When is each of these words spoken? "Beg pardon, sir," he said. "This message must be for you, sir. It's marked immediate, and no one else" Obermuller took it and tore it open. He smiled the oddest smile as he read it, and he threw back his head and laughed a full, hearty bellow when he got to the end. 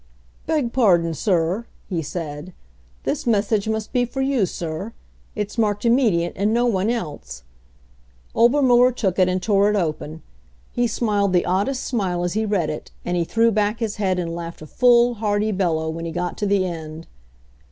"Beg 0.47 0.73
pardon, 0.73 1.13
sir," 1.13 1.67
he 1.87 2.01
said. 2.01 2.53
"This 3.03 3.27
message 3.27 3.69
must 3.69 3.93
be 3.93 4.03
for 4.03 4.19
you, 4.19 4.47
sir. 4.47 4.93
It's 5.35 5.59
marked 5.59 5.85
immediate, 5.85 6.33
and 6.35 6.51
no 6.51 6.65
one 6.65 6.89
else" 6.89 7.43
Obermuller 8.35 8.91
took 8.93 9.19
it 9.19 9.29
and 9.29 9.43
tore 9.43 9.69
it 9.69 9.75
open. 9.75 10.23
He 10.71 10.87
smiled 10.87 11.33
the 11.33 11.45
oddest 11.45 11.83
smile 11.83 12.23
as 12.23 12.33
he 12.33 12.47
read 12.47 12.71
it, 12.71 12.89
and 13.05 13.15
he 13.15 13.23
threw 13.23 13.51
back 13.51 13.77
his 13.77 13.97
head 13.97 14.17
and 14.17 14.35
laughed 14.35 14.63
a 14.63 14.65
full, 14.65 15.13
hearty 15.13 15.51
bellow 15.51 15.87
when 15.87 16.05
he 16.05 16.11
got 16.11 16.35
to 16.39 16.47
the 16.47 16.65
end. 16.65 17.05